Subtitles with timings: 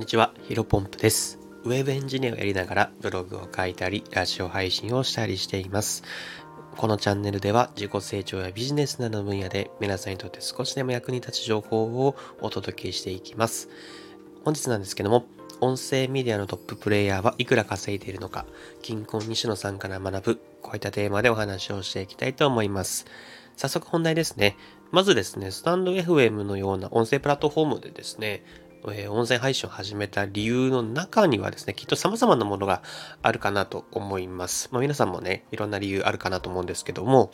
[0.00, 1.38] にちは、ヒロポンプです。
[1.62, 6.04] ウェブエンジニアをやりながらブログを書いたり、ラジオ配信をしたりしています。
[6.78, 13.68] このチャンネルでは自己成長やビジネスなどの分野で皆さんにとって少しでも役に立つ情報をお届けしていきます。
[14.42, 15.26] 本日なんですけども、
[15.60, 18.46] 音声メディアのトッププレイヤーはいくら稼いでいるのか、
[18.80, 23.04] 金婚西野さんから学ぶ、こういったテーマでお話をしていきたいと思います。
[23.58, 24.56] 早速本題ですね。
[24.92, 28.42] まずですね、スタンド FM のような音声プラットフォームでですね、
[28.88, 32.82] えー、音声配信を始めた理由の中にはですね、きっと様々なものが
[33.22, 34.68] あるかなと思います。
[34.72, 37.30] まあ、皆さんもね、いろんな理由あるかなと思うんですけども、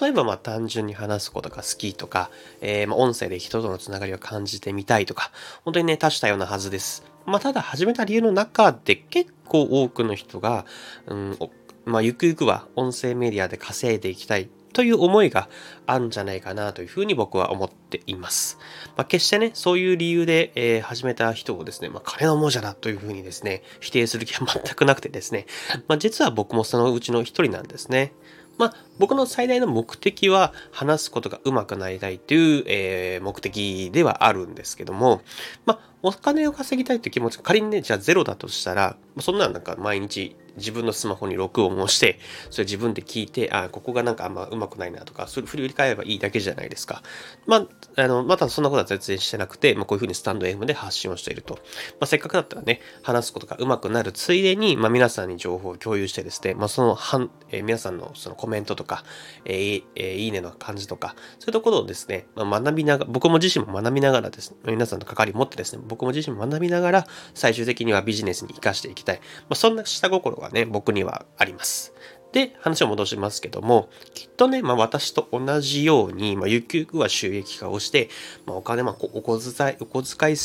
[0.00, 5.32] 例えばまあ単純に話すことが好きとか、えー、まあ音声で人とのつながりを感じてみたいとか、
[5.64, 7.04] 本当にね、多種多様なはずです。
[7.24, 10.66] まあ、ただ始めた理由の中で結構多くの人が、
[11.06, 11.38] うん、
[11.84, 15.48] まあ、ゆくゆくは音声メディアで稼いでいきたいという思いが
[15.86, 18.58] あるんじゃないかなというふうに僕は思っています。
[18.96, 25.46] まあ、決してね、そういう理由で、えー、始めた人をですね、まあ、金の亡者だというふうにですね、否定する気は全くなくてですね、
[25.88, 28.12] まあ、実は僕もそのうちの一人なんですね。
[28.58, 35.22] まあ、僕の最大の目的は話すことが上手くなりたいという、えー、目的ではあるんですけども、
[35.66, 42.18] まあ、お金を稼ぎたいという気持ち仮にね、じゃあゼロだとしたら、そんななんか毎日自分のスマホに録音をして、
[42.50, 47.02] それ自分で聞いて、あ、ここがなんかあんまうまくないなとか、それ振り返ればいいだけじゃないですか。
[47.46, 51.54] まあ、あの、またそんなことは全然してなくて、まあ、こういうふうにスタンド M で発信をしていると。
[51.54, 51.60] ま
[52.00, 59.04] あ、せっかくだったらね、話すことがうまくなるついでに、まあ、皆さんに情報を共有してですね、まあ、その、はん、えー、皆さんのそのコメントとか、
[59.44, 69.18] えーえー、いいねの感じとか、そういうところをですね、まあ、学びながら、僕も自身も学びながらですね、皆さんと関わり持ってですね、僕も自身も学びながら、最終的にはビジネスに活かしていきたい。
[69.18, 71.92] まあ、そんな下心がね、僕にはあります。
[72.32, 78.08] で、話を戻しますけども、きっとね、まあ私と同じように、まあゆくゆくは収益化をして、
[78.46, 80.36] まあお金、まあお小遣い、お小遣い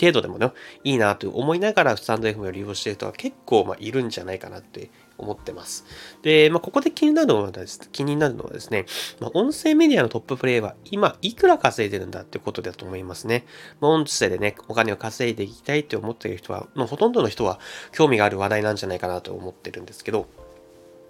[0.00, 0.50] 程度でもね、
[0.82, 5.84] いいなと思いながらスタンド FM を利用している人は結構まあいるんじゃないかなって思ってます。
[6.22, 8.86] で、まあここで気になるのはです、気になるのはですね、
[9.20, 13.46] まあ、音声メディアのトッププレイは今いくら稼いでるんだってことだと思いますね。
[13.80, 17.60] まあ、音声でね、お金を稼いでいきたいって思っている人は、まあ、ほとんどの人は
[17.92, 20.26] 興味がある話題なんじゃないかなと思ってるんですけど、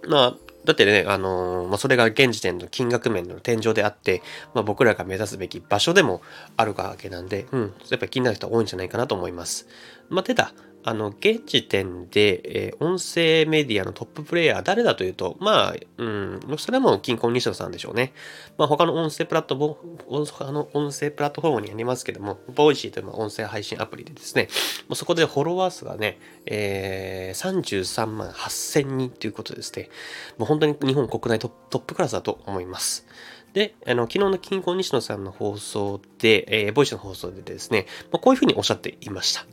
[0.09, 4.23] まあ、だってね、あのー、まあ、それが現時点の金額面の天井であって、
[4.55, 6.21] まあ、僕らが目指すべき場所でも
[6.57, 9.67] あるわけなんで、うん、やっぱり気になる人は多いんじゃないかなと思います。
[10.09, 10.53] まあ、ただ、
[10.83, 18.13] あの、現時点で、えー、音声メディアのトッププレイヤー誰だというと、まあ、うん、それもう、キンコン西野さんでしょうね。
[18.57, 24.49] まあ、他の音声プラットフォーム、他の音声プラットフォームにありますけども、 Voicy という音声配信アプリでですね、
[24.89, 29.91] もうそこでフォロワー数がね、えー、33万8000人ということですね。
[30.39, 33.07] もう本当に日本国内トップクラスだと思います。
[33.53, 39.45] で、あの、昨日のキンコン西野さんの放送で、えー、 Voicy の放送でですね、まあ、こういうふうにおっしゃっていました。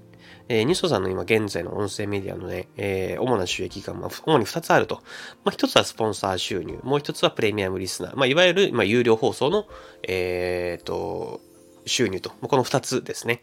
[0.49, 5.01] えー、西野さんの今現在の音声メディアのね、えー、主な収益が、まあ、主に2つあると。
[5.43, 8.15] まあ、1つはスポンサー収入、もう1つはプレミアムリスナー。
[8.15, 9.65] まあ、いわゆる、まあ、有料放送の、
[10.03, 11.41] えっ、と、
[11.87, 13.41] 収入と、この2つですね。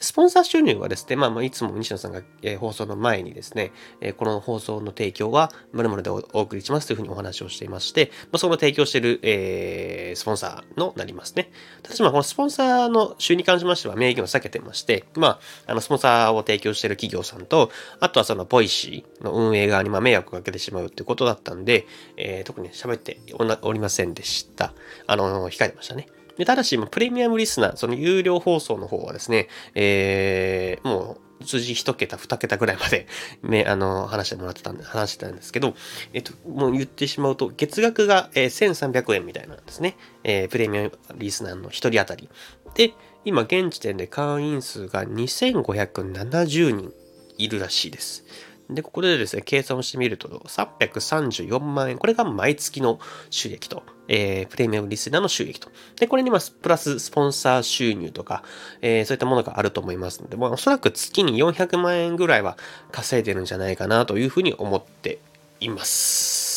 [0.00, 11.50] スポンサー収入はですね、まあ、まあいつも西野さんが、えー、放送の前にですね、えー、この放送の提供は〇〇でお送りしますというふうにお話をしていまして、まあ、その提供している、えー、スポンサーのなりますね。
[11.82, 21.86] ただしこのスポンサーの収入に関しましては名義を避けてまして、まあ、あのスポンサーを提供している企業さんと、あとはそのポイシーの運営側にまあ迷惑をかけてしまうっていうことだったんで、
[22.16, 23.18] えー、特に喋って
[23.62, 24.74] おりませんでした。
[25.06, 26.06] あの、控えてましたね。
[26.40, 33.06] でただし、プレミアムリスナー、その有料放送の方はですね、えー、もう、数字一桁、二桁ぐらいまで、
[33.44, 35.74] ね、あの、話してもらってたんで、話してたんですけど、
[36.14, 39.98] えっと、もう言ってしまうと、月額が、えー、1300円みたいなんですね。
[40.24, 42.30] えー、プレミアムリスナーの一人当たり。
[42.74, 42.94] で、
[43.26, 46.94] 今、現時点で会員数が2570人
[47.36, 48.24] いるらしいです。
[48.70, 51.98] で、ここでですね、計算をしてみると、334万円。
[51.98, 52.98] これが毎月の
[53.28, 55.70] 収益と、えー、プレミアムリスナーの収益と。
[55.98, 58.42] で、これにまプラススポンサー収入とか、
[58.82, 62.58] えー、そういったものがあると思いますので、まあ、おそらく月に400万円ぐらいは
[62.90, 65.20] 稼いでるんじゃないかなというふうに思って
[65.60, 66.50] います。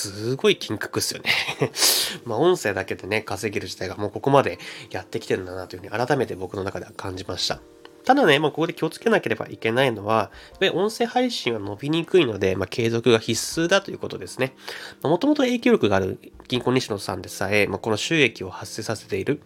[0.00, 1.30] すごい金額っすよね
[2.24, 4.58] まあ音声だけでね、稼げる時代がもうここまで
[4.90, 7.60] やってきてるんだなというふうに改めて僕の中では感じました。
[8.04, 14.54] ただね、まあ、ここで気をつけなければいけないのは、やっぱり音声配信は伸びにくいので、まあ、継続が必須だということですね。
[15.02, 16.18] もともと影響力がある
[16.48, 19.40] 銀行西野さんでさえ、まあ、この収益を発生させている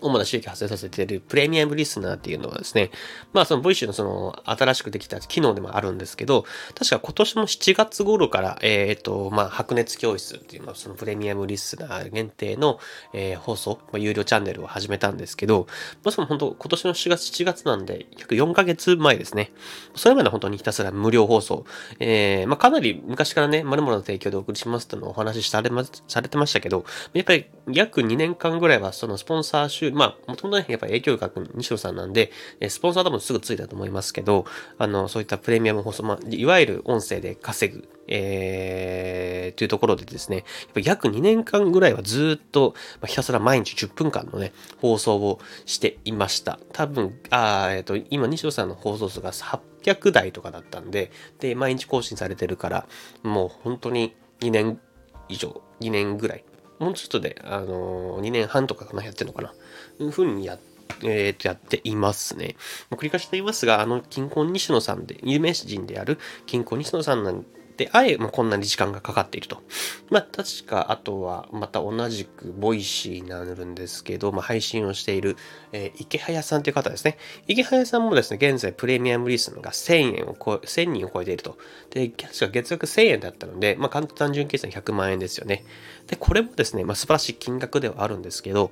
[0.00, 2.90] 主な収益発生させているプレミアムリスナーっていうのはですね、
[3.32, 12.78] まあその V のその新しくできた機能でもあるんですけど、確か今年の7月頃から、えっ、ー、と、まあ白熱教室っていうのはそのプレミアムリスナー限定の、
[13.12, 15.66] えー、放送、まあ、有料チャンネルを始めたんですけど、
[16.04, 19.52] まあその本当今年の4月7月なんで約4ヶ月前ですね。
[19.94, 21.64] それまで本当にひたすら無料放送、
[21.98, 32.30] えー、まあかなり昔からね、〇〇の提供でお送りしますとのお話しされま、されてましたけど、やっぱり約2年間ぐらいはそのスポンサー収、まあ、もともとね、やっぱ影響力西野さんなんで、
[32.68, 34.44] スポンサー多分すぐついたと思いますけど、
[34.78, 40.44] あの、そういったプレミアム放送、まあ、いわゆる音声で稼ぐ、えー、というところでですね、
[40.76, 46.58] 約2年間ぐらいはずっと、まあ、ひたすら毎日10分間のね、放送をしていました。
[46.72, 51.10] 多分、あえっ、ー、と、今、西野さんの放送数が800台とかだったんで、
[51.40, 52.86] で、毎日更新されてるから、
[53.22, 54.80] もう本当に2年
[55.28, 56.44] 以上、2年ぐらい
[56.78, 59.52] もうちょっとで、あのー、2年半とかかな、やってるのかな。
[60.00, 62.56] いうふうにやって、えっ、ー、と、やっていますね。
[62.90, 67.44] 繰り返していますが、あの、キンコン西野さんで、有名人であるキンコン西野さんなん、
[67.92, 69.62] あえ、まあ、こんなに時間がかかっていると。
[70.10, 75.36] まあ、確か、あとは、また同じく、 Voicy になるんですけど、まあ、配信をしている、
[75.72, 77.18] えー、池早さんという方ですね。
[77.46, 81.56] 池早さんもですね、現在、プレミアムリスナーが1000円を超え、1000人を超えていると。
[81.90, 85.64] で、確か月額1000円だったので、まあ、単純計算100万円ですよね。
[86.08, 88.70] で、これもですね、まあ、素晴らしい金額ではあるんですけど、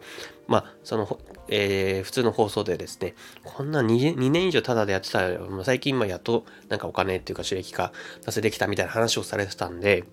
[0.48, 1.18] まあ、その、
[1.48, 3.14] えー、普通の放送でですね、
[3.44, 7.92] こんな 2, 2年以上タダでやってたら、最近今やっとなんかお金っていうか収益化
[8.22, 10.04] させてきたみたいな話をされてたんで、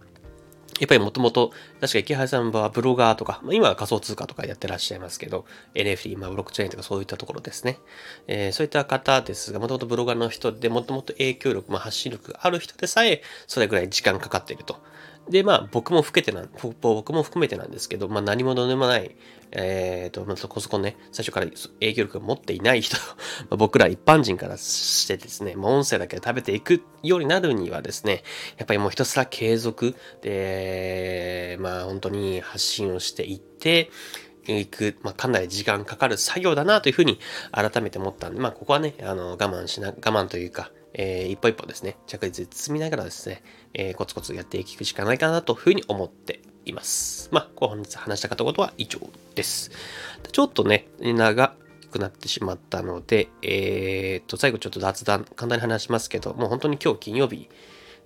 [0.80, 5.46] やっぱりもともと、確か池原さんはブロガーとか、まあ、今は仮想通貨とかやってらっしゃいますけど、
[5.76, 7.78] NFT、まあ、ブロックチェーンとかそういったところですね。
[8.28, 14.78] えー、そういった方ですが、もともとブロガーの人で、もともと影響力、まあ、発信力がある人でさえ、それぐらい時間かかっていると。
[15.30, 16.46] で、まあ、僕も含めてな、
[16.82, 19.16] 僕も含めてなんですけど、まあ、何者でもない、
[19.52, 21.48] えっ、ー、と、まあ、そこそこね、最初から
[21.80, 22.98] 影響力を持っていない人、
[23.50, 28.24] ま、僕ら一般人からしてですね、まあ、音声だけで食べていくようになるにはですね、
[28.58, 33.92] やっぱりもうひたすら継続で、まあ、本当に発信をしていって、
[34.46, 37.18] いく、まあ、かなり時間かかる作業だなというふうに
[37.54, 43.44] 改めて思ったんで、まあ、ここはね、あの、我慢しな、我慢というか、えー、一歩一歩ですね、着実に積みながらですね、
[43.74, 47.30] えー、コツコツやっていくしかないかなというふうに思っています。
[47.32, 49.00] まあ、本日話したかったことは以上
[49.36, 49.72] です。
[50.32, 51.56] ちょっとね、長
[51.92, 57.50] くなってしまったので、えー、っと、最後ちょっと雑談、簡単に話しますけど、もう本当に今日金曜日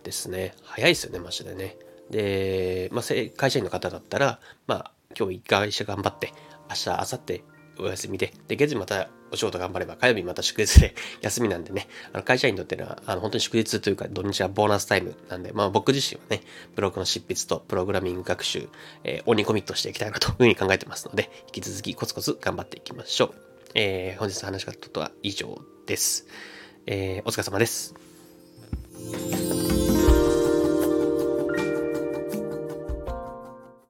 [0.04, 0.54] ですね。
[0.63, 1.78] 早いですよね、マジでね。
[2.10, 3.04] で、まあ、
[3.36, 6.33] 会社員の方だったら、まあ、今日会社頑張って、
[6.69, 7.44] 明日、明後日、
[7.80, 16.42] お休みで、で、月曜またお仕事頑張れば、火曜日また祝日で 休みなんでね、あの会社員にとっては、あの本当に祝日というか、土日はボーナスタイムなんで、まあ僕自身はね、
[16.76, 18.70] ブログの執筆とプログラミング学習、
[19.04, 23.34] えー、鬼コミットしていきたいなというふうに考えてますので、引き続きコツコツ頑張っていきましょう。
[23.74, 26.28] えー、本日の話し方とは以上です。
[26.86, 29.67] えー、お疲れ様です。